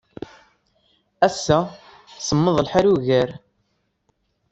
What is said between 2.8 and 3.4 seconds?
ugar.